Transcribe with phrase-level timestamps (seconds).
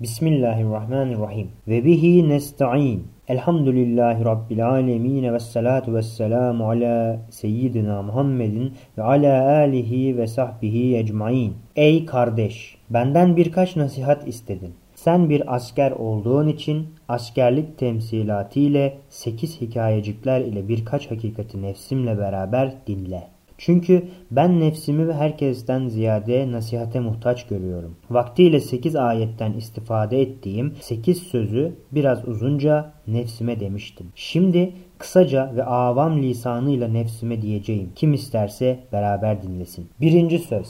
[0.00, 1.48] Bismillahirrahmanirrahim.
[1.68, 3.06] Ve bihi nesta'in.
[3.28, 10.96] Elhamdülillahi Rabbil alemin ve salatu ve selamu ala seyyidina Muhammedin ve ala alihi ve sahbihi
[10.96, 11.54] ecmain.
[11.76, 12.76] Ey kardeş!
[12.90, 14.74] Benden birkaç nasihat istedin.
[14.94, 22.72] Sen bir asker olduğun için askerlik temsilatı ile sekiz hikayecikler ile birkaç hakikati nefsimle beraber
[22.86, 23.22] dinle.
[23.62, 27.96] Çünkü ben nefsimi ve herkesten ziyade nasihate muhtaç görüyorum.
[28.10, 34.06] Vaktiyle 8 ayetten istifade ettiğim 8 sözü biraz uzunca nefsime demiştim.
[34.14, 37.92] Şimdi kısaca ve avam lisanıyla nefsime diyeceğim.
[37.94, 39.88] Kim isterse beraber dinlesin.
[40.00, 40.68] Birinci söz.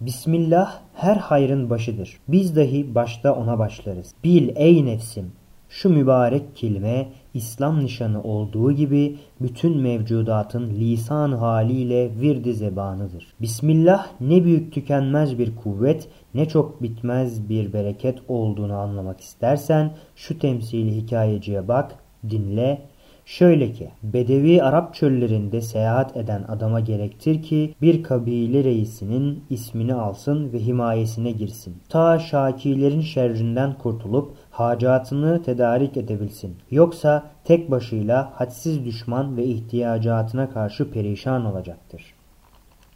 [0.00, 2.18] Bismillah her hayrın başıdır.
[2.28, 4.14] Biz dahi başta ona başlarız.
[4.24, 5.32] Bil ey nefsim
[5.68, 13.26] şu mübarek kelime İslam nişanı olduğu gibi bütün mevcudatın lisan haliyle virdi zebanıdır.
[13.40, 20.38] Bismillah ne büyük tükenmez bir kuvvet ne çok bitmez bir bereket olduğunu anlamak istersen şu
[20.38, 21.94] temsili hikayeciye bak,
[22.30, 22.88] dinle
[23.28, 30.52] Şöyle ki, Bedevi Arap çöllerinde seyahat eden adama gerektir ki bir kabile reisinin ismini alsın
[30.52, 31.76] ve himayesine girsin.
[31.88, 36.56] Ta şakilerin şerrinden kurtulup hacatını tedarik edebilsin.
[36.70, 42.14] Yoksa tek başıyla hadsiz düşman ve ihtiyacatına karşı perişan olacaktır.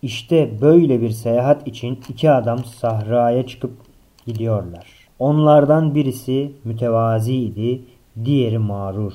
[0.03, 3.73] İşte böyle bir seyahat için iki adam sahraya çıkıp
[4.27, 4.87] gidiyorlar.
[5.19, 7.83] Onlardan birisi mütevazi idi,
[8.25, 9.13] diğeri mağrur.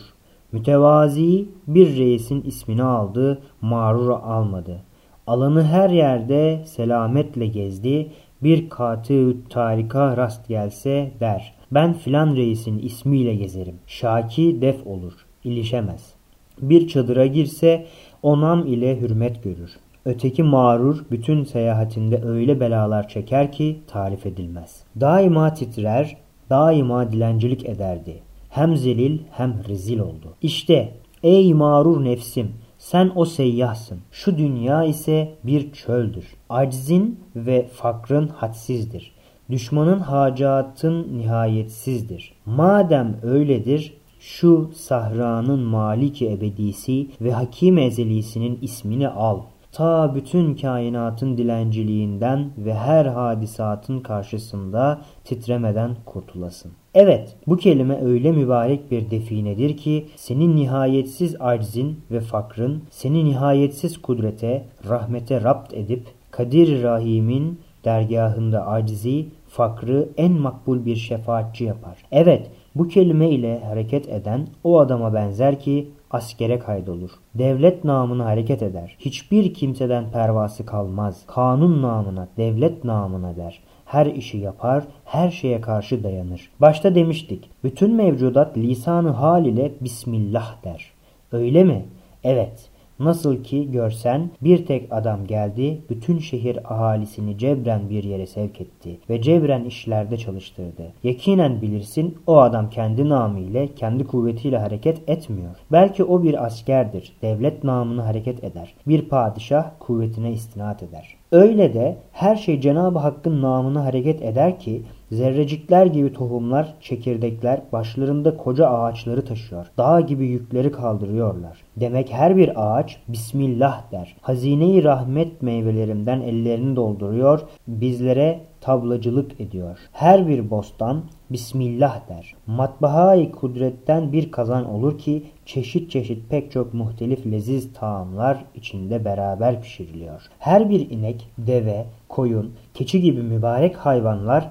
[0.52, 4.82] Mütevazi bir reisin ismini aldı, mağrur almadı.
[5.28, 8.12] Alanı her yerde selametle gezdi,
[8.44, 11.57] bir katı tarika rast gelse der.
[11.72, 13.76] Ben filan reisin ismiyle gezerim.
[13.88, 16.14] Şaki def olur, ilişemez.
[16.62, 17.86] Bir çadıra girse
[18.24, 19.72] onam ile hürmet görür.
[20.06, 24.84] Öteki mağrur bütün seyahatinde öyle belalar çeker ki tarif edilmez.
[25.00, 26.18] Daima titrer,
[26.50, 28.20] daima dilencilik ederdi.
[28.50, 30.34] Hem zelil hem rezil oldu.
[30.42, 30.94] İşte
[31.24, 34.00] ey mağrur nefsim sen o seyyahsın.
[34.12, 36.26] Şu dünya ise bir çöldür.
[36.50, 39.12] Aczin ve fakrın hadsizdir.
[39.50, 42.34] Düşmanın hacatın nihayetsizdir.
[42.46, 49.42] Madem öyledir şu sahranın maliki ebedisi ve hakim ezelisinin ismini al.
[49.72, 56.72] Ta bütün kainatın dilenciliğinden ve her hadisatın karşısında titremeden kurtulasın.
[56.94, 64.02] Evet bu kelime öyle mübarek bir definedir ki senin nihayetsiz aczin ve fakrın seni nihayetsiz
[64.02, 71.98] kudrete, rahmete rapt edip Kadir Rahim'in dergahında acizi, fakrı en makbul bir şefaatçi yapar.
[72.12, 77.10] Evet bu kelime ile hareket eden o adama benzer ki askere kaydolur.
[77.36, 78.96] Devlet namına hareket eder.
[79.00, 81.24] Hiçbir kimseden pervası kalmaz.
[81.28, 83.60] Kanun namına, devlet namına der.
[83.86, 86.50] Her işi yapar, her şeye karşı dayanır.
[86.60, 90.92] Başta demiştik, bütün mevcudat lisanı hal ile Bismillah der.
[91.32, 91.86] Öyle mi?
[92.24, 92.70] Evet.
[93.00, 98.98] Nasıl ki görsen bir tek adam geldi, bütün şehir ahalisini cebren bir yere sevk etti
[99.10, 100.94] ve cebren işlerde çalıştırdı.
[101.04, 105.56] Yakinen bilirsin o adam kendi namı ile, kendi kuvvetiyle hareket etmiyor.
[105.72, 108.74] Belki o bir askerdir, devlet namını hareket eder.
[108.88, 111.16] Bir padişah kuvvetine istinat eder.
[111.32, 118.38] Öyle de her şey Cenab-ı Hakk'ın namına hareket eder ki Zerrecikler gibi tohumlar, çekirdekler başlarında
[118.38, 119.68] koca ağaçları taşıyor.
[119.78, 121.58] Dağ gibi yükleri kaldırıyorlar.
[121.78, 124.16] Demek her bir ağaç Bismillah der.
[124.22, 129.80] Hazine-i rahmet meyvelerinden ellerini dolduruyor, bizlere tablacılık ediyor.
[129.92, 132.36] Her bir bostan Bismillah der.
[132.48, 139.62] Matbaha-i kudretten bir kazan olur ki çeşit çeşit pek çok muhtelif leziz taamlar içinde beraber
[139.62, 140.22] pişiriliyor.
[140.40, 144.50] Her bir inek, deve, koyun, keçi gibi mübarek hayvanlar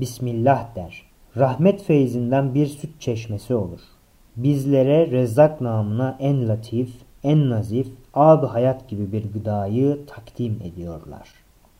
[0.00, 1.02] Bismillah der.
[1.36, 3.80] Rahmet feyzinden bir süt çeşmesi olur.
[4.36, 6.90] Bizlere rezzak namına en latif,
[7.24, 11.28] en nazif, ab hayat gibi bir gıdayı takdim ediyorlar.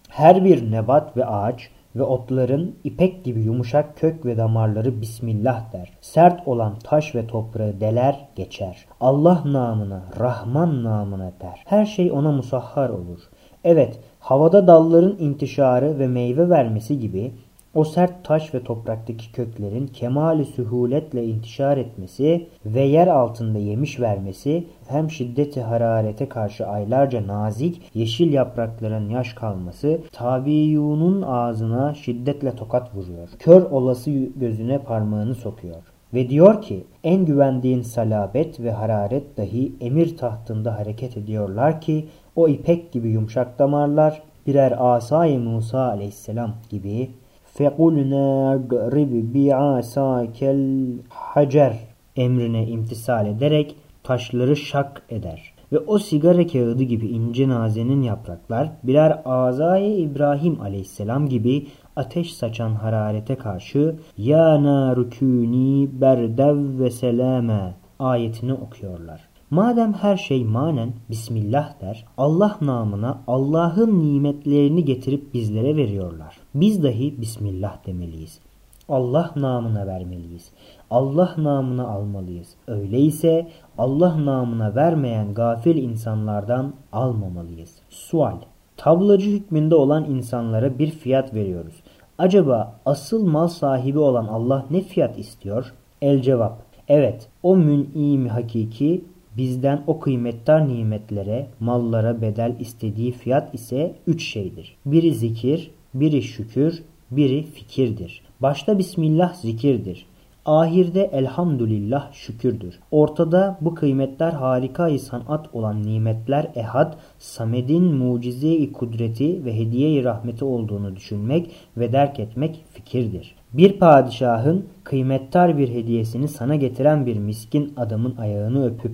[0.09, 5.93] Her bir nebat ve ağaç ve otların ipek gibi yumuşak kök ve damarları Bismillah der.
[6.01, 8.87] Sert olan taş ve toprağı deler geçer.
[9.01, 11.63] Allah namına, Rahman namına der.
[11.65, 13.21] Her şey ona musahhar olur.
[13.65, 17.33] Evet, havada dalların intişarı ve meyve vermesi gibi
[17.77, 24.65] o sert taş ve topraktaki köklerin kemali sühuletle intişar etmesi ve yer altında yemiş vermesi
[24.89, 33.29] hem şiddeti hararete karşı aylarca nazik yeşil yaprakların yaş kalması tabiiyunun ağzına şiddetle tokat vuruyor.
[33.39, 35.83] Kör olası gözüne parmağını sokuyor.
[36.15, 42.49] Ve diyor ki en güvendiğin salabet ve hararet dahi emir tahtında hareket ediyorlar ki o
[42.49, 47.11] ipek gibi yumuşak damarlar birer asay Musa aleyhisselam gibi
[47.56, 51.74] فَقُلْنَا اَضْرِبْ بِعَاسَاكَ الْحَجَرِ
[52.16, 55.54] emrine imtisal ederek taşları şak eder.
[55.72, 62.76] Ve o sigara kağıdı gibi ince nazenin yapraklar birer azayı İbrahim aleyhisselam gibi ateş saçan
[62.76, 69.25] hararete karşı ya narukuni berdev ve selame ayetini okuyorlar.
[69.51, 76.39] Madem her şey manen Bismillah der, Allah namına Allah'ın nimetlerini getirip bizlere veriyorlar.
[76.55, 78.41] Biz dahi Bismillah demeliyiz.
[78.89, 80.51] Allah namına vermeliyiz.
[80.91, 82.49] Allah namına almalıyız.
[82.67, 83.49] Öyleyse
[83.79, 87.75] Allah namına vermeyen gafil insanlardan almamalıyız.
[87.89, 88.37] Sual
[88.77, 91.75] Tablacı hükmünde olan insanlara bir fiyat veriyoruz.
[92.19, 95.75] Acaba asıl mal sahibi olan Allah ne fiyat istiyor?
[96.03, 96.63] El cevap.
[96.89, 99.05] Evet, o mün'im hakiki
[99.37, 104.77] bizden o kıymettar nimetlere, mallara bedel istediği fiyat ise üç şeydir.
[104.87, 108.23] Biri zikir, biri şükür, biri fikirdir.
[108.41, 110.07] Başta Bismillah zikirdir.
[110.47, 112.79] Ahirde elhamdülillah şükürdür.
[112.91, 120.97] Ortada bu kıymetler harikayı sanat olan nimetler ehad, Samed'in mucize-i kudreti ve hediye-i rahmeti olduğunu
[120.97, 123.35] düşünmek ve derk etmek fikirdir.
[123.53, 128.93] Bir padişahın kıymettar bir hediyesini sana getiren bir miskin adamın ayağını öpüp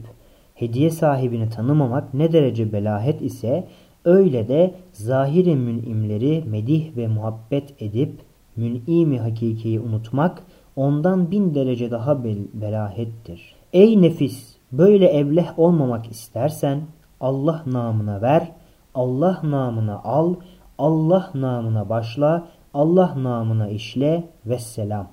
[0.63, 3.69] hediye sahibini tanımamak ne derece belahet ise
[4.05, 8.21] öyle de zahiri münimleri medih ve muhabbet edip
[8.57, 10.43] mün'imi hakikiyi unutmak
[10.77, 13.55] ondan bin derece daha bel belahettir.
[13.73, 14.57] Ey nefis!
[14.73, 16.81] Böyle evleh olmamak istersen
[17.21, 18.53] Allah namına ver,
[18.95, 20.35] Allah namına al,
[20.79, 25.07] Allah namına başla, Allah namına işle ve selam.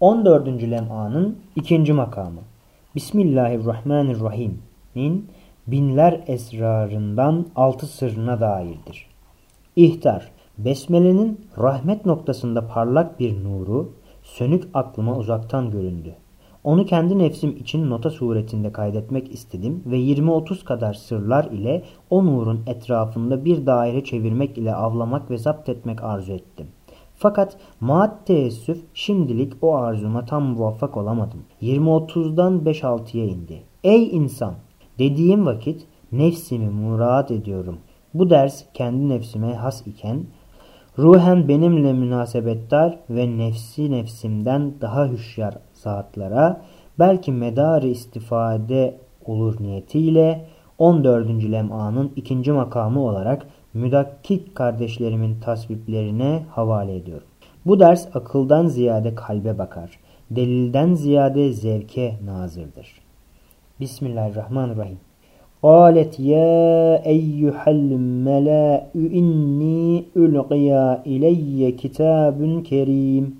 [0.00, 0.46] 14.
[0.46, 2.40] lem'anın ikinci makamı.
[4.96, 5.30] Bismillahirrahmanirrahim'in
[5.66, 9.06] binler esrarından altı sırrına dairdir.
[9.76, 16.14] İhtar Besmele'nin rahmet noktasında parlak bir nuru, sönük aklıma uzaktan göründü.
[16.64, 22.62] Onu kendi nefsim için nota suretinde kaydetmek istedim ve 20-30 kadar sırlar ile o nurun
[22.66, 26.66] etrafında bir daire çevirmek ile avlamak ve zapt etmek arzu ettim.
[27.14, 31.42] Fakat maat teessüf şimdilik o arzuma tam muvaffak olamadım.
[31.62, 33.62] 20-30'dan 5-6'ya indi.
[33.84, 34.54] Ey insan!
[34.98, 37.78] Dediğim vakit nefsimi murad ediyorum.
[38.14, 40.26] Bu ders kendi nefsime has iken
[40.98, 46.62] ruhen benimle münasebettar ve nefsi nefsimden daha hüşyar zatlara
[46.98, 50.46] belki medarı istifade olur niyetiyle
[50.78, 51.28] 14.
[51.28, 57.28] lem'anın ikinci makamı olarak müdakkik kardeşlerimin tasviplerine havale ediyorum.
[57.66, 60.00] Bu ders akıldan ziyade kalbe bakar.
[60.30, 63.05] Delilden ziyade zevke nazırdır.
[63.80, 64.98] Bismillahirrahmanirrahim.
[65.62, 73.36] Qalet ya eyyuhel melâ'ü inni ulqiya ileyye kitabun kerim.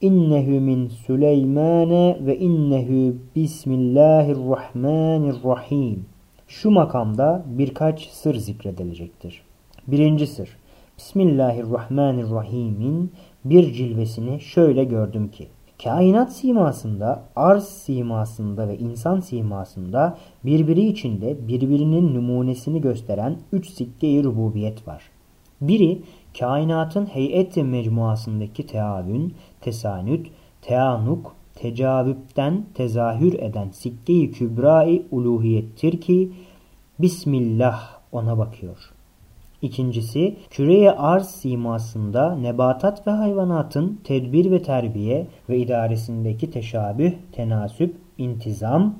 [0.00, 6.04] İnnehu min Süleymane ve innehu bismillahirrahmanirrahim.
[6.48, 9.42] Şu makamda birkaç sır zikredilecektir.
[9.86, 10.56] Birinci sır.
[10.98, 13.12] Bismillahirrahmanirrahim'in
[13.44, 15.46] bir cilvesini şöyle gördüm ki
[15.84, 24.88] Kainat simasında, arz simasında ve insan simasında birbiri içinde birbirinin numunesini gösteren üç sikke-i rububiyet
[24.88, 25.02] var.
[25.60, 26.02] Biri
[26.38, 30.26] kainatın heyet mecmuasındaki teavün, tesanüt,
[30.62, 36.32] teanuk, tecavüpten tezahür eden sikke-i kübra-i uluhiyettir ki
[36.98, 38.93] Bismillah ona bakıyor.
[39.64, 48.94] İkincisi, küreye arz simasında nebatat ve hayvanatın tedbir ve terbiye ve idaresindeki teşabüh, tenasüp, intizam,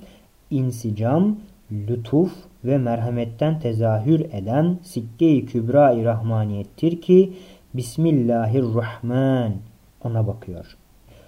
[0.51, 1.37] insicam,
[1.73, 2.33] lütuf
[2.65, 7.33] ve merhametten tezahür eden sikke-i kübra-i rahmaniyettir ki
[7.75, 9.53] Bismillahirrahman
[10.05, 10.77] ona bakıyor.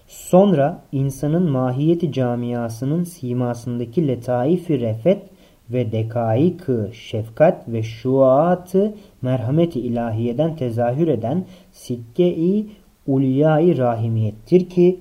[0.08, 5.22] Sonra insanın mahiyeti camiasının simasındaki letaif-i refet
[5.70, 12.66] ve dekaik-ı şefkat ve şuatı merhameti ilahiyeden tezahür eden sikke-i
[13.06, 15.00] ulya-i rahimiyettir ki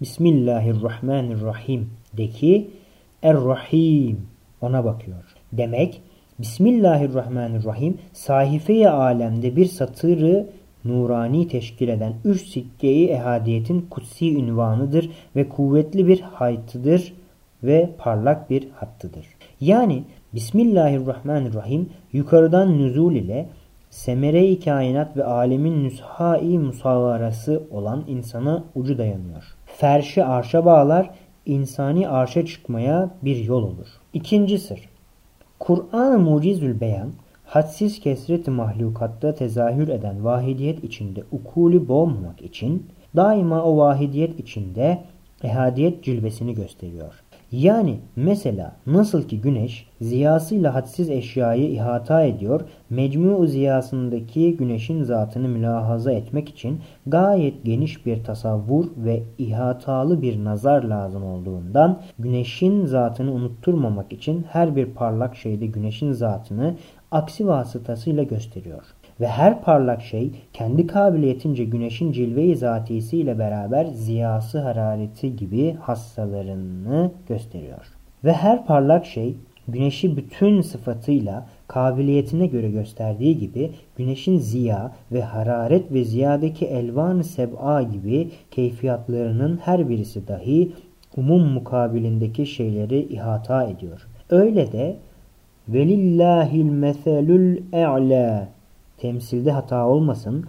[0.00, 2.70] Bismillahirrahmanirrahim de ki
[3.22, 4.16] Er-Rahim
[4.60, 5.24] ona bakıyor.
[5.52, 6.02] Demek
[6.38, 10.46] Bismillahirrahmanirrahim sahife-i alemde bir satırı
[10.84, 17.12] nurani teşkil eden üç sikke-i ehadiyetin kutsi ünvanıdır ve kuvvetli bir haytıdır
[17.62, 19.37] ve parlak bir hattıdır.
[19.60, 23.48] Yani Bismillahirrahmanirrahim yukarıdan nüzul ile
[23.90, 29.44] semere-i kainat ve alemin nüshai musavarası olan insana ucu dayanıyor.
[29.66, 31.10] Ferşi arşa bağlar,
[31.46, 33.86] insani arşa çıkmaya bir yol olur.
[34.12, 34.88] İkinci sır.
[35.58, 37.12] Kur'an-ı Mucizül Beyan
[37.44, 42.86] hadsiz kesret mahlukatta tezahür eden vahidiyet içinde ukuli boğmamak için
[43.16, 45.04] daima o vahidiyet içinde
[45.42, 47.22] ehadiyet cilvesini gösteriyor.
[47.52, 56.12] Yani mesela nasıl ki güneş ziyasıyla hadsiz eşyayı ihata ediyor, mecmu ziyasındaki güneşin zatını mülahaza
[56.12, 64.12] etmek için gayet geniş bir tasavvur ve ihatalı bir nazar lazım olduğundan güneşin zatını unutturmamak
[64.12, 66.76] için her bir parlak şeyde güneşin zatını
[67.10, 68.82] aksi vasıtasıyla gösteriyor.
[69.20, 77.86] Ve her parlak şey kendi kabiliyetince güneşin cilve-i zatisiyle beraber ziyası harareti gibi hassalarını gösteriyor.
[78.24, 79.34] Ve her parlak şey
[79.68, 87.82] güneşi bütün sıfatıyla kabiliyetine göre gösterdiği gibi güneşin ziya ve hararet ve ziyadaki elvan seb'a
[87.82, 90.72] gibi keyfiyatlarının her birisi dahi
[91.16, 94.08] umum mukabilindeki şeyleri ihata ediyor.
[94.30, 94.96] Öyle de
[95.68, 98.48] velillahil meselül e'la
[98.98, 100.44] temsilde hata olmasın.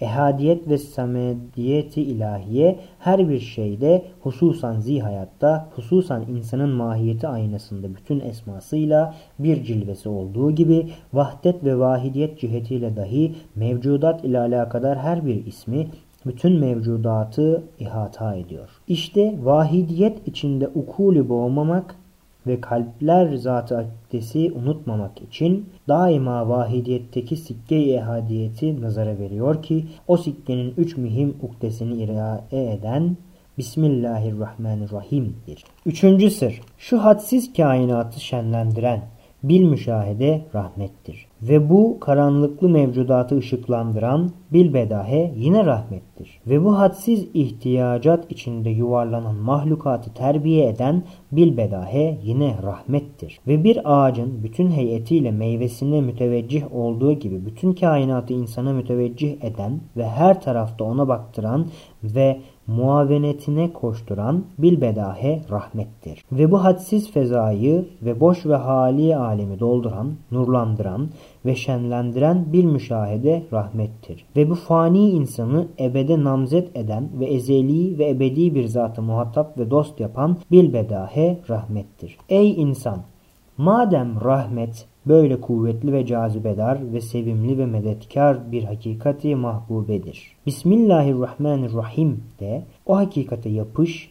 [0.00, 9.14] Ehadiyet ve samediyeti ilahiye her bir şeyde hususan zihayatta, hususan insanın mahiyeti aynasında bütün esmasıyla
[9.38, 15.86] bir cilvesi olduğu gibi vahdet ve vahidiyet cihetiyle dahi mevcudat ile alakadar her bir ismi
[16.26, 18.68] bütün mevcudatı ihata ediyor.
[18.88, 21.96] İşte vahidiyet içinde ukuli boğmamak
[22.48, 30.74] ve kalpler zatı akdesi unutmamak için daima vahidiyetteki sikke-i ehadiyeti nazara veriyor ki o sikkenin
[30.76, 33.16] üç mühim ukdesini irae eden
[33.58, 35.64] Bismillahirrahmanirrahim'dir.
[35.86, 39.02] Üçüncü sır, şu hadsiz kainatı şenlendiren,
[39.42, 41.26] bil müşahede rahmettir.
[41.42, 46.40] Ve bu karanlıklı mevcudatı ışıklandıran bilbedahe yine rahmettir.
[46.46, 51.02] Ve bu hadsiz ihtiyacat içinde yuvarlanan mahlukatı terbiye eden
[51.32, 53.38] bilbedahe yine rahmettir.
[53.46, 60.08] Ve bir ağacın bütün heyetiyle meyvesine müteveccih olduğu gibi bütün kainatı insana müteveccih eden ve
[60.08, 61.66] her tarafta ona baktıran
[62.04, 66.24] ve muavenetine koşturan bilbedahe rahmettir.
[66.32, 71.08] Ve bu hadsiz fezayı ve boş ve hali alemi dolduran, nurlandıran
[71.46, 74.24] ve şenlendiren bir müşahede rahmettir.
[74.36, 79.70] Ve bu fani insanı ebede namzet eden ve ezeli ve ebedi bir zatı muhatap ve
[79.70, 82.18] dost yapan bilbedahe rahmettir.
[82.28, 82.98] Ey insan!
[83.58, 90.36] Madem rahmet böyle kuvvetli ve cazibedar ve sevimli ve medetkar bir hakikati mahbubedir.
[90.46, 94.10] Bismillahirrahmanirrahim de o hakikate yapış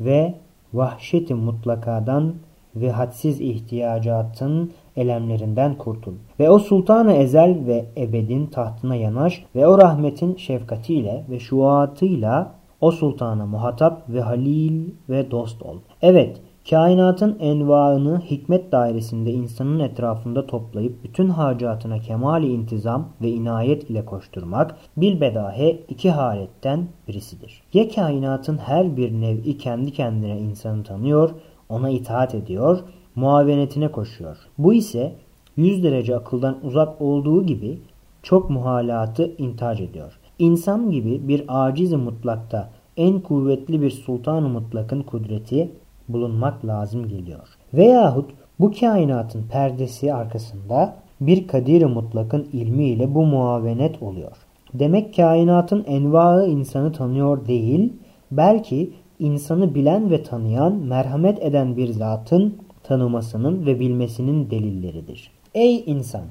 [0.00, 0.34] ve
[0.74, 2.34] vahşeti mutlakadan
[2.76, 6.12] ve hadsiz ihtiyacatın elemlerinden kurtul.
[6.40, 12.90] Ve o sultanı ezel ve ebedin tahtına yanaş ve o rahmetin şefkatiyle ve şuatıyla o
[12.90, 15.76] sultana muhatap ve halil ve dost ol.
[16.02, 24.04] Evet, kainatın envaını hikmet dairesinde insanın etrafında toplayıp bütün hacatına kemali intizam ve inayet ile
[24.04, 27.62] koşturmak bilbedahe iki haletten birisidir.
[27.74, 31.30] Ya kainatın her bir nevi kendi kendine insanı tanıyor,
[31.68, 32.78] ona itaat ediyor
[33.14, 34.36] muavenetine koşuyor.
[34.58, 35.16] Bu ise
[35.56, 37.78] 100 derece akıldan uzak olduğu gibi
[38.22, 40.18] çok muhalatı intac ediyor.
[40.38, 45.70] İnsan gibi bir aciz mutlakta en kuvvetli bir sultan mutlakın kudreti
[46.12, 47.48] bulunmak lazım geliyor.
[47.74, 54.36] Veyahut bu kainatın perdesi arkasında bir kadir mutlakın ilmiyle bu muavenet oluyor.
[54.74, 57.92] Demek kainatın envaı insanı tanıyor değil,
[58.30, 65.30] belki insanı bilen ve tanıyan, merhamet eden bir zatın tanımasının ve bilmesinin delilleridir.
[65.54, 66.24] Ey insan!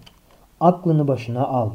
[0.60, 1.70] Aklını başına al.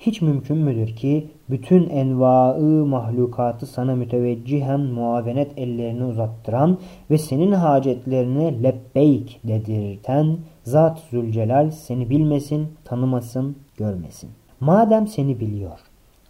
[0.00, 6.78] Hiç mümkün müdür ki bütün envaı mahlukatı sana müteveccihen muavenet ellerini uzattıran
[7.10, 14.30] ve senin hacetlerine lebbeyk dedirten Zat Zülcelal seni bilmesin, tanımasın, görmesin.
[14.60, 15.80] Madem seni biliyor,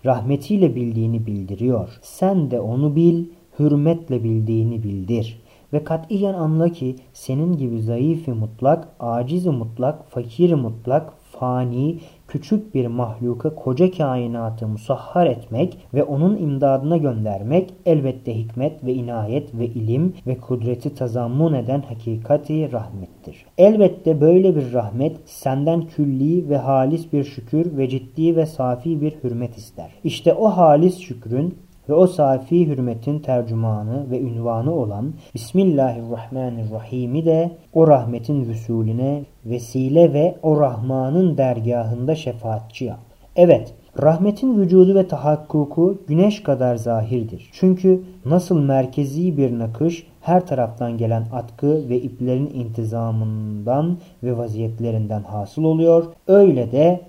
[0.06, 3.24] rahmetiyle bildiğini bildiriyor, sen de onu bil,
[3.58, 5.42] hürmetle bildiğini bildir.
[5.72, 11.98] Ve katiyen anla ki senin gibi zayıf-ı mutlak, aciz-i mutlak, fakir mutlak, fani,
[12.30, 19.54] küçük bir mahluka koca kainatı musahhar etmek ve onun imdadına göndermek elbette hikmet ve inayet
[19.54, 23.44] ve ilim ve kudreti tazammun eden hakikati rahmettir.
[23.58, 29.12] Elbette böyle bir rahmet senden külli ve halis bir şükür ve ciddi ve safi bir
[29.24, 29.90] hürmet ister.
[30.04, 31.54] İşte o halis şükrün
[31.90, 40.34] ve o safi hürmetin tercümanı ve ünvanı olan Bismillahirrahmanirrahim'i de o rahmetin vüsulüne vesile ve
[40.42, 42.98] o Rahman'ın dergahında şefaatçi yap.
[43.36, 47.50] Evet, Rahmetin vücudu ve tahakkuku güneş kadar zahirdir.
[47.52, 55.64] Çünkü nasıl merkezi bir nakış her taraftan gelen atkı ve iplerin intizamından ve vaziyetlerinden hasıl
[55.64, 56.04] oluyor.
[56.28, 57.00] Öyle de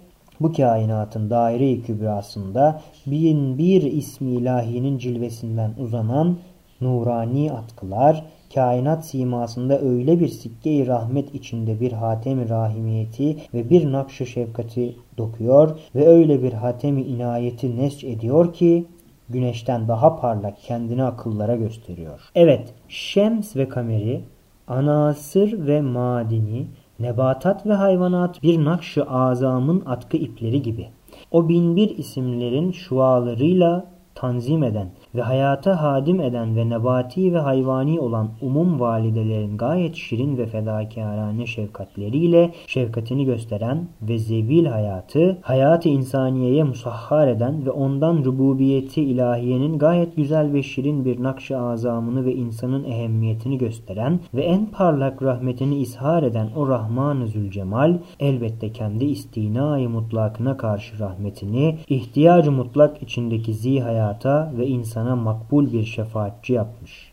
[0.41, 6.37] bu kainatın daire-i kübrasında bin bir ismi ilahinin cilvesinden uzanan
[6.81, 14.25] nurani atkılar, kainat simasında öyle bir sikke-i rahmet içinde bir hatem-i rahimiyeti ve bir nakş-ı
[14.25, 18.85] şefkati dokuyor ve öyle bir hatem-i inayeti nesç ediyor ki
[19.29, 22.19] güneşten daha parlak kendini akıllara gösteriyor.
[22.35, 24.21] Evet, şems ve kameri,
[24.67, 26.67] anasır ve madini,
[26.99, 30.87] nebatat ve hayvanat bir nakş-ı azamın atkı ipleri gibi.
[31.31, 38.29] O binbir isimlerin şualarıyla tanzim eden ve hayata hadim eden ve nebati ve hayvani olan
[38.41, 47.27] umum validelerin gayet şirin ve fedakârane şefkatleriyle şefkatini gösteren ve zevil hayatı, hayatı insaniyeye musahhar
[47.27, 53.57] eden ve ondan rububiyeti ilahiyenin gayet güzel ve şirin bir nakş-ı azamını ve insanın ehemmiyetini
[53.57, 60.99] gösteren ve en parlak rahmetini ishar eden o Rahman-ı Zülcemal elbette kendi istinai mutlakına karşı
[60.99, 67.11] rahmetini ihtiyacı mutlak içindeki zi hayata ve insan insana makbul bir şefaatçi yapmış.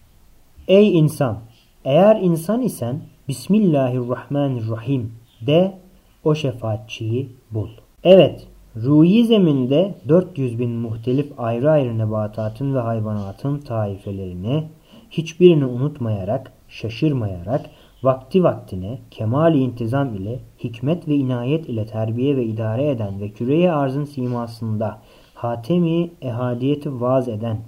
[0.69, 1.39] Ey insan!
[1.85, 5.13] Eğer insan isen Bismillahirrahmanirrahim
[5.47, 5.79] de
[6.25, 7.69] o şefaatçiyi bul.
[8.05, 14.65] Evet, ruhi zeminde 400 bin muhtelif ayrı ayrı nebatatın ve hayvanatın taifelerini
[15.11, 17.67] hiçbirini unutmayarak, şaşırmayarak,
[18.03, 23.73] vakti vaktine, kemali intizam ile, hikmet ve inayet ile terbiye ve idare eden ve küreye
[23.73, 24.99] arzın simasında
[25.35, 27.59] hatemi ehadiyeti vaz eden,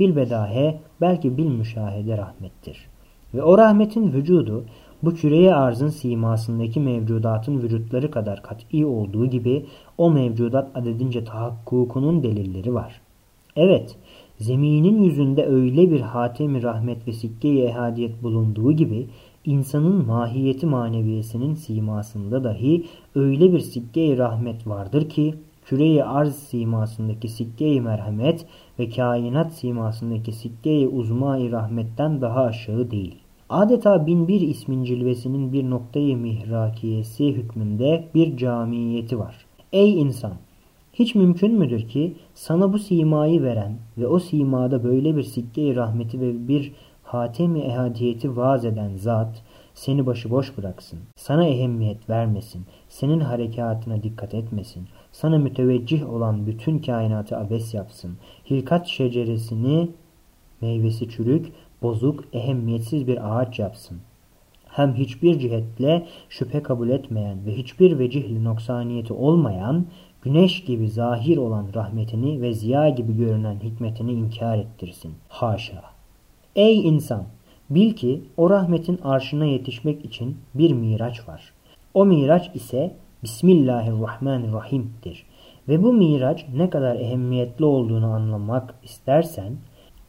[0.00, 2.88] bilbedahe belki bil müşahede rahmettir.
[3.34, 4.64] Ve o rahmetin vücudu
[5.02, 9.66] bu küreye arzın simasındaki mevcudatın vücutları kadar kat'i olduğu gibi
[9.98, 13.00] o mevcudat adedince tahakkukunun delilleri var.
[13.56, 13.96] Evet,
[14.38, 19.08] zeminin yüzünde öyle bir hatemi rahmet ve sikke-i ehadiyet bulunduğu gibi
[19.44, 25.34] insanın mahiyeti maneviyesinin simasında dahi öyle bir sikke-i rahmet vardır ki
[25.70, 28.46] küre arz simasındaki sikke-i merhamet
[28.78, 33.14] ve kainat simasındaki sikke-i uzma-i rahmetten daha aşağı değil.
[33.48, 39.46] Adeta bin bir ismin cilvesinin bir noktayı mihrakiyesi hükmünde bir camiyeti var.
[39.72, 40.32] Ey insan!
[40.92, 46.20] Hiç mümkün müdür ki sana bu simayı veren ve o simada böyle bir sikke-i rahmeti
[46.20, 49.42] ve bir hatemi ehadiyeti vaaz eden zat
[49.74, 54.88] seni başıboş bıraksın, sana ehemmiyet vermesin, senin harekatına dikkat etmesin,
[55.20, 58.16] sana müteveccih olan bütün kainatı abes yapsın.
[58.50, 59.90] Hilkat şeceresini
[60.60, 61.52] meyvesi çürük,
[61.82, 63.98] bozuk, ehemmiyetsiz bir ağaç yapsın.
[64.68, 69.86] Hem hiçbir cihetle şüphe kabul etmeyen ve hiçbir vecihli noksaniyeti olmayan,
[70.22, 75.12] güneş gibi zahir olan rahmetini ve ziya gibi görünen hikmetini inkar ettirsin.
[75.28, 75.82] Haşa!
[76.56, 77.24] Ey insan!
[77.70, 81.52] Bil ki o rahmetin arşına yetişmek için bir miraç var.
[81.94, 85.26] O miraç ise Bismillahirrahmanirrahim'dir.
[85.68, 89.52] Ve bu miraç ne kadar ehemmiyetli olduğunu anlamak istersen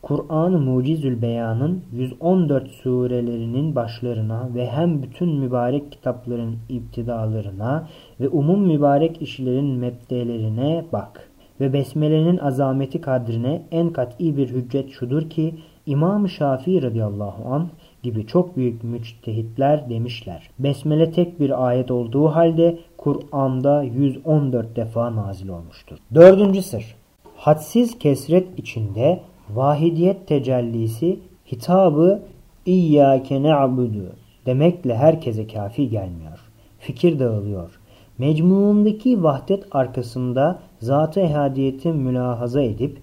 [0.02, 7.88] Kur'an-ı Mucizül Beyan'ın 114 surelerinin başlarına ve hem bütün mübarek kitapların iptidalarına
[8.20, 11.30] ve umum mübarek işlerin mebdelerine bak.
[11.60, 17.68] Ve Besmele'nin azameti kadrine en kat'i bir hüccet şudur ki İmam-ı Şafii radıyallahu anh
[18.04, 20.50] gibi çok büyük müçtehitler demişler.
[20.60, 25.98] Besmele tek bir ayet olduğu halde Kur'an'da 114 defa nazil olmuştur.
[26.16, 26.96] Dördüncü sır.
[27.36, 31.20] Hadsiz kesret içinde vahidiyet tecellisi
[31.52, 32.22] hitabı
[32.66, 36.40] İyyâke ne'budu demekle herkese kafi gelmiyor.
[36.80, 37.80] Fikir dağılıyor.
[38.18, 42.98] Mecmuundaki vahdet arkasında zat-ı ehadiyeti mülahaza edip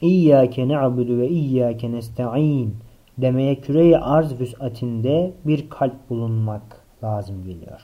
[0.00, 2.74] İyyâke ne'budu ve İyyâke nesta'in
[3.22, 7.80] demeye küre arz vüsatinde bir kalp bulunmak lazım geliyor.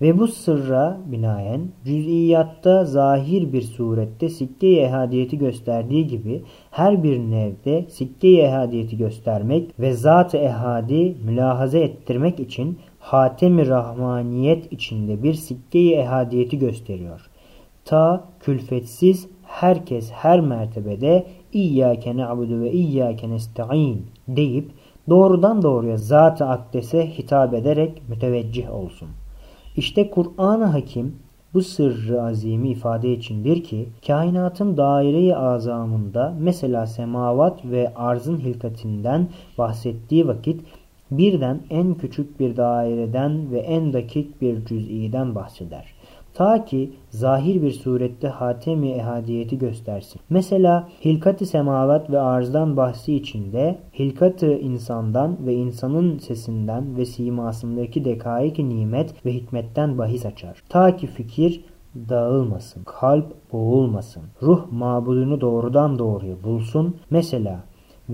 [0.00, 7.86] Ve bu sırra binaen cüz'iyatta zahir bir surette sikke-i ehadiyeti gösterdiği gibi her bir nevde
[7.90, 16.58] sikke-i ehadiyeti göstermek ve zat-ı ehadi mülahaza ettirmek için hatem-i rahmaniyet içinde bir sikke-i ehadiyeti
[16.58, 17.30] gösteriyor.
[17.84, 24.70] Ta külfetsiz herkes her mertebede İyyâke ne'budu ve İyyâke nesta'in deyip
[25.08, 29.08] doğrudan doğruya Zat-ı Akdes'e hitap ederek müteveccih olsun.
[29.76, 31.16] İşte Kur'an-ı Hakim
[31.54, 40.28] bu sırrı azimi ifade içindir ki kainatın daire-i azamında mesela semavat ve arzın hilkatinden bahsettiği
[40.28, 40.60] vakit
[41.10, 45.84] birden en küçük bir daireden ve en dakik bir cüz'iden bahseder.
[46.40, 50.20] Ta ki zahir bir surette hatemi ehadiyeti göstersin.
[50.30, 58.58] Mesela hilkat-ı semavat ve arzdan bahsi içinde hilkat-ı insandan ve insanın sesinden ve simasındaki dekaik
[58.58, 60.62] nimet ve hikmetten bahis açar.
[60.68, 61.64] Ta ki fikir
[62.08, 66.96] dağılmasın, kalp boğulmasın, ruh mabudunu doğrudan doğruya bulsun.
[67.10, 67.60] Mesela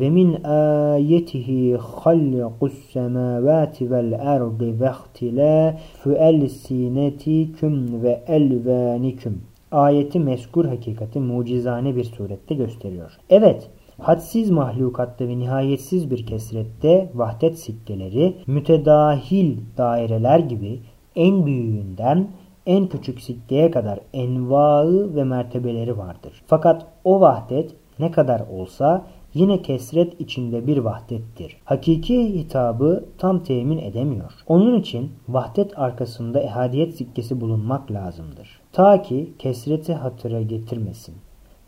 [0.00, 9.40] ve min ayetihi halqus semavati vel ardı ve ihtilafu elsinetikum ve elvanikum.
[9.72, 13.18] Ayeti meskur hakikati mucizane bir surette gösteriyor.
[13.30, 20.80] Evet, hadsiz mahlukatta ve nihayetsiz bir kesrette vahdet sikkeleri mütedahil daireler gibi
[21.16, 22.28] en büyüğünden
[22.66, 26.42] en küçük sikkeye kadar envaı ve mertebeleri vardır.
[26.46, 29.06] Fakat o vahdet ne kadar olsa
[29.36, 31.56] yine kesret içinde bir vahdettir.
[31.64, 34.32] Hakiki hitabı tam temin edemiyor.
[34.46, 38.60] Onun için vahdet arkasında ehadiyet sikkesi bulunmak lazımdır.
[38.72, 41.14] Ta ki kesreti hatıra getirmesin.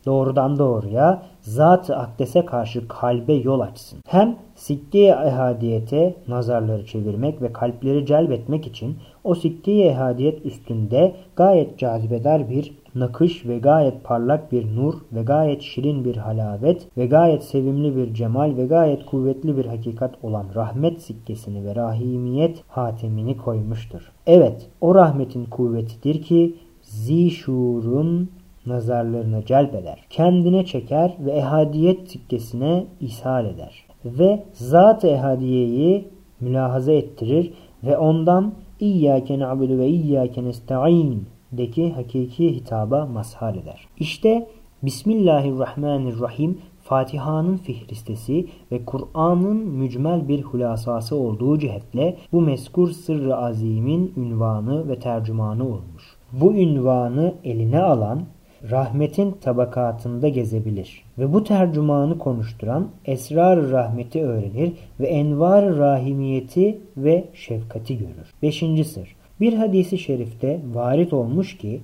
[0.05, 3.99] Doğrudan doğruya zat-ı akdese karşı kalbe yol açsın.
[4.07, 12.49] Hem sikke-i ehadiyete nazarları çevirmek ve kalpleri celbetmek için o sikke-i ehadiyet üstünde gayet cazibedar
[12.49, 17.95] bir nakış ve gayet parlak bir nur ve gayet şirin bir halavet ve gayet sevimli
[17.95, 24.11] bir cemal ve gayet kuvvetli bir hakikat olan rahmet sikkesini ve rahimiyet hatemini koymuştur.
[24.27, 28.29] Evet o rahmetin kuvvetidir ki zişurun
[28.65, 30.05] nazarlarını celbeder.
[30.09, 33.85] Kendine çeker ve ehadiyet sikkesine ishal eder.
[34.05, 36.07] Ve zat-ı ehadiyeyi
[36.39, 43.87] mülahaza ettirir ve ondan İyyâke na'budu ve iyyâke nesta'in deki hakiki hitaba mazhar eder.
[43.97, 44.47] İşte
[44.83, 54.89] Bismillahirrahmanirrahim Fatiha'nın fihristesi ve Kur'an'ın mücmel bir hulasası olduğu cihetle bu meskur sırrı azimin ünvanı
[54.89, 56.03] ve tercümanı olmuş.
[56.31, 58.23] Bu ünvanı eline alan
[58.69, 67.97] rahmetin tabakatında gezebilir ve bu tercümanı konuşturan esrar rahmeti öğrenir ve envar rahimiyeti ve şefkati
[67.97, 68.33] görür.
[68.41, 69.18] Beşinci sır.
[69.39, 71.81] Bir hadisi şerifte varit olmuş ki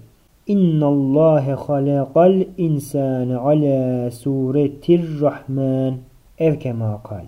[0.48, 5.96] İnna Allahe halakal insane ala suretir rahman
[6.40, 7.26] ev kema kal.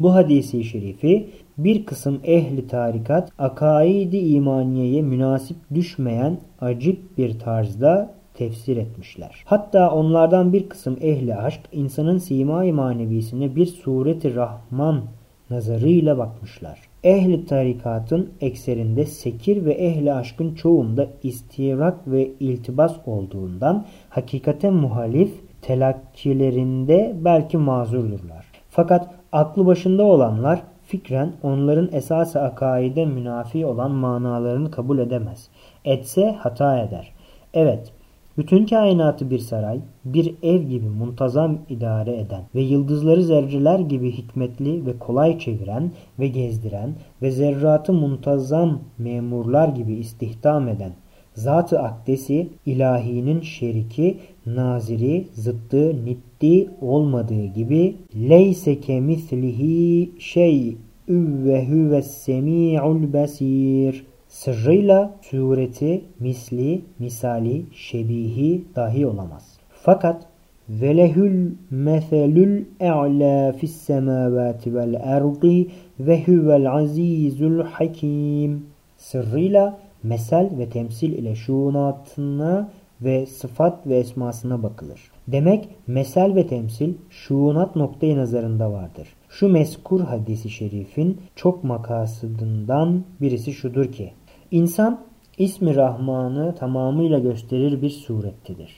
[0.00, 1.26] Bu hadisi şerifi
[1.58, 9.44] bir kısım ehli tarikat akaidi imaniyeye münasip düşmeyen acip bir tarzda tefsir etmişler.
[9.44, 15.02] Hatta onlardan bir kısım ehli aşk insanın sima-i manevisine bir sureti rahman
[15.50, 16.87] nazarıyla bakmışlar.
[17.04, 25.32] Ehli tarikatın ekserinde sekir ve ehli aşkın çoğunda istirak ve iltibas olduğundan hakikate muhalif
[25.62, 28.46] telakkilerinde belki mazurdurlar.
[28.70, 35.48] Fakat aklı başında olanlar fikren onların esas-ı akaide münafi olan manalarını kabul edemez.
[35.84, 37.12] Etse hata eder.
[37.54, 37.92] Evet,
[38.38, 44.86] bütün kainatı bir saray, bir ev gibi muntazam idare eden ve yıldızları zerreler gibi hikmetli
[44.86, 50.92] ve kolay çeviren ve gezdiren ve zerratı muntazam memurlar gibi istihdam eden
[51.34, 57.96] Zat-ı Akdesi ilahinin şeriki, naziri, zıttı, nitti olmadığı gibi
[58.28, 60.76] leyse kemislihi şey
[61.08, 64.06] ve huves semi'ul basir
[64.38, 69.58] Sırrıyla sureti, misli, misali, şebihi dahi olamaz.
[69.70, 70.26] Fakat
[70.68, 75.66] velehül meselül e'lâ fis semâvâti vel erdi
[76.00, 78.66] ve huvel azîzul hakim.
[78.96, 82.70] Sırrıyla mesel ve temsil ile şuunatına
[83.00, 85.00] ve sıfat ve esmasına bakılır.
[85.28, 89.08] Demek mesel ve temsil şuunat noktayı nazarında vardır.
[89.28, 94.12] Şu meskur hadisi şerifin çok makasıdından birisi şudur ki
[94.50, 95.00] İnsan
[95.38, 98.70] ismi Rahman'ı tamamıyla gösterir bir surettedir.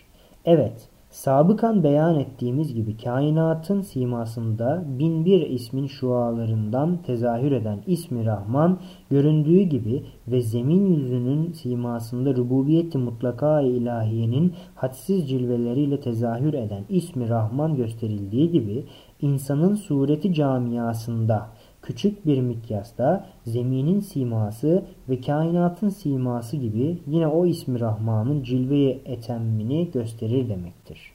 [0.44, 8.78] Evet, sabıkan beyan ettiğimiz gibi kainatın simasında bin bir ismin şualarından tezahür eden ismi Rahman
[9.10, 17.76] göründüğü gibi ve zemin yüzünün simasında rububiyeti mutlaka ilahiyenin hadsiz cilveleriyle tezahür eden ismi Rahman
[17.76, 18.84] gösterildiği gibi
[19.20, 21.46] insanın sureti camiasında
[21.82, 29.90] küçük bir mikyasta zeminin siması ve kainatın siması gibi yine o ismi Rahman'ın cilve-i etemmini
[29.90, 31.12] gösterir demektir.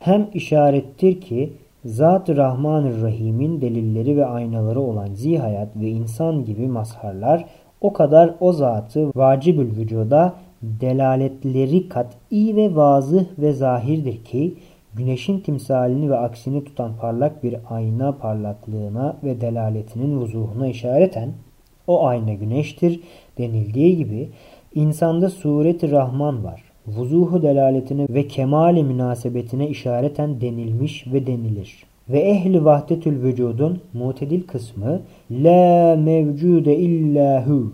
[0.00, 1.52] Hem işarettir ki
[1.84, 7.44] Zat-ı Rahman-ı Rahim'in delilleri ve aynaları olan zihayat ve insan gibi mazharlar
[7.80, 14.54] o kadar o zatı vacibül vücuda delaletleri kat'i ve vazıh ve zahirdir ki
[14.96, 21.32] güneşin timsalini ve aksini tutan parlak bir ayna parlaklığına ve delaletinin vuzuhuna işareten
[21.86, 23.00] o ayna güneştir
[23.38, 24.28] denildiği gibi
[24.74, 26.62] İnsanda sureti Rahman var.
[26.86, 31.84] Vuzuhu delaletine ve kemali münasebetine işareten denilmiş ve denilir.
[32.08, 37.72] Ve ehli vahdetül vücudun mutedil kısmı La mevcude illahu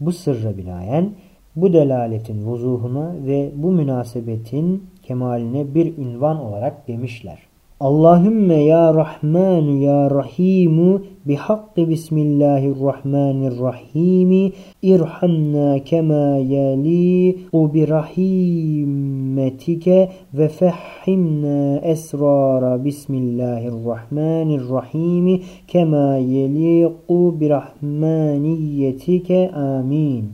[0.00, 1.10] bu sırra binaen
[1.56, 7.38] bu delaletin vuzuhuna ve bu münasebetin kemaline bir ünvan olarak demişler.
[7.80, 25.42] Allahümme ya Rahmanu ya Rahimu bihakkı Bismillahirrahmanirrahim irhamna kema yaliqu birahmetike ve fehhimna esrara Bismillahirrahmanirrahim
[25.68, 30.32] kema yaliqu birahmaniyetike amin.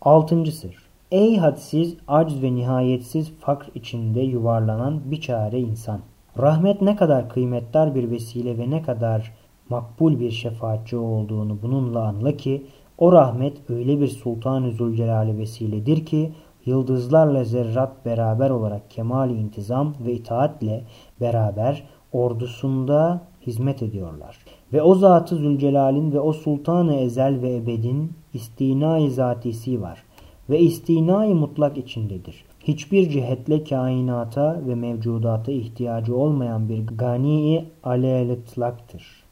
[0.00, 0.85] Altıncı sır.
[1.10, 6.00] Ey hadsiz, acz ve nihayetsiz fakr içinde yuvarlanan bir çare insan.
[6.38, 9.32] Rahmet ne kadar kıymetdar bir vesile ve ne kadar
[9.68, 12.66] makbul bir şefaatçi olduğunu bununla anla ki
[12.98, 16.32] o rahmet öyle bir Sultan-ı Zülcelal'e vesiledir ki
[16.64, 20.84] yıldızlarla zerrat beraber olarak kemali intizam ve itaatle
[21.20, 24.38] beraber ordusunda hizmet ediyorlar.
[24.72, 30.05] Ve o Zat-ı Zülcelal'in ve o Sultan-ı Ezel ve Ebed'in istinai zatisi var
[30.50, 39.26] ve istinai mutlak içindedir hiçbir cihetle kainata ve mevcudata ihtiyacı olmayan bir gani-i aleyletlaktır.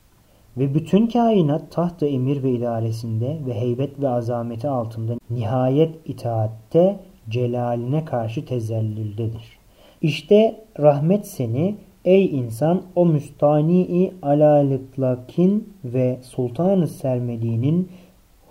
[0.56, 8.04] Ve bütün kainat taht-ı emir ve idaresinde ve heybet ve azameti altında nihayet itaatte celaline
[8.04, 9.58] karşı tezellüldedir.
[10.02, 17.88] İşte rahmet seni ey insan o müstani-i alaletlakin ve sultan-ı sermediğinin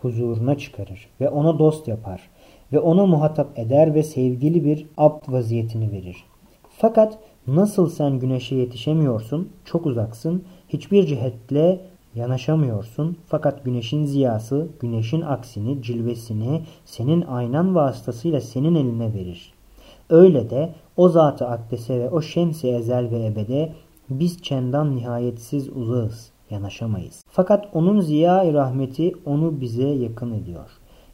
[0.02, 2.22] huzuruna çıkarır ve ona dost yapar
[2.74, 6.24] ve ona muhatap eder ve sevgili bir abd vaziyetini verir.
[6.70, 11.80] Fakat nasıl sen güneşe yetişemiyorsun, çok uzaksın, hiçbir cihetle
[12.16, 19.54] yanaşamıyorsun fakat güneşin ziyası, güneşin aksini, cilvesini senin aynan vasıtasıyla senin eline verir.
[20.10, 23.74] Öyle de o zatı akdese ve o şemsi ezel ve ebede
[24.10, 27.24] biz çendan nihayetsiz uzağız, yanaşamayız.
[27.28, 30.70] Fakat onun ziya rahmeti onu bize yakın ediyor.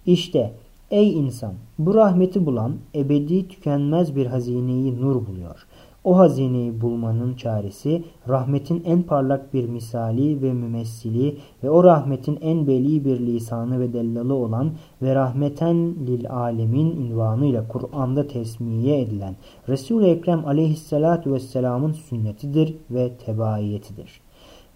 [0.06, 0.54] İşte
[0.92, 1.54] Ey insan!
[1.80, 5.68] Bu rahmeti bulan ebedi tükenmez bir hazineyi nur buluyor.
[6.04, 12.68] O hazineyi bulmanın çaresi rahmetin en parlak bir misali ve mümessili ve o rahmetin en
[12.68, 14.72] beli bir lisanı ve dellalı olan
[15.02, 19.36] ve rahmeten lil alemin ünvanıyla Kur'an'da tesmiye edilen
[19.70, 24.22] Resul-i Ekrem aleyhissalatu vesselamın sünnetidir ve tebaiyetidir.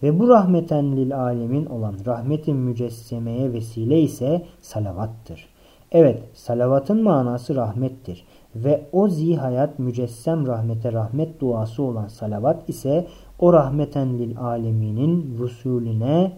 [0.02, 5.53] Ve bu rahmeten lil alemin olan rahmetin mücessemeye vesile ise salavattır.
[5.94, 8.24] Evet, salavatın manası rahmettir
[8.56, 13.06] ve o zihayat mücessem rahmete rahmet duası olan salavat ise
[13.38, 16.32] o rahmeten lil aleminin vusulüne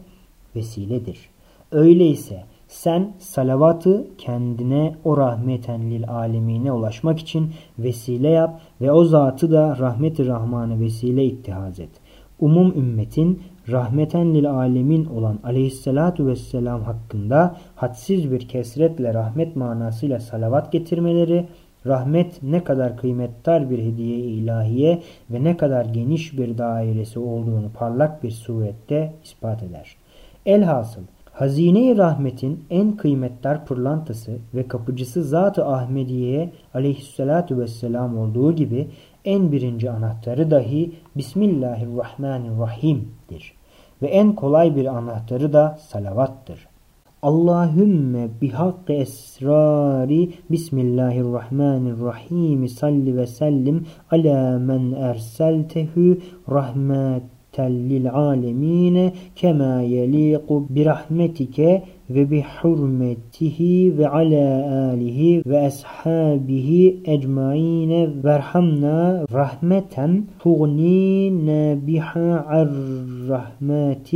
[0.56, 1.18] vesiledir.
[1.72, 9.52] Öyleyse sen salavatı kendine o rahmeten lil alemine ulaşmak için vesile yap ve o zatı
[9.52, 11.90] da rahmeti rahmanı vesile ittihaz et.
[12.40, 20.72] Umum ümmetin rahmeten lil alemin olan aleyhissalatu vesselam hakkında hadsiz bir kesretle rahmet manasıyla salavat
[20.72, 21.46] getirmeleri,
[21.86, 28.22] rahmet ne kadar kıymettar bir hediye ilahiye ve ne kadar geniş bir dairesi olduğunu parlak
[28.22, 29.96] bir surette ispat eder.
[30.46, 31.02] Elhasıl
[31.36, 38.88] Hazine-i rahmetin en kıymetdar pırlantası ve kapıcısı Zat-ı Ahmediye'ye aleyhissalatu vesselam olduğu gibi
[39.24, 43.55] en birinci anahtarı dahi Bismillahirrahmanirrahim'dir.
[44.02, 46.68] Ve en kolay bir anahtarı da salavattır.
[47.22, 56.18] Allahümme bihakkı esrari Bismillahirrahmanirrahim salli ve sellim ala men erseltehu
[56.50, 57.22] rahmet
[57.58, 63.58] lil'alemine kema yeliqu birahmetike وبحرمته
[63.98, 64.46] وعلى
[64.92, 67.92] آله وأصحابه أجمعين.
[68.24, 72.68] وارحمنا رحمة تغنينا بها عن
[73.30, 74.10] رحمات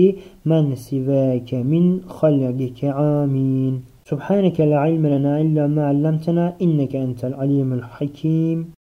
[0.47, 2.85] من سواك من خلقك.
[2.85, 3.81] آمين.
[4.05, 8.80] سبحانك لا علم لنا إلا ما علمتنا إنك أنت العليم الحكيم.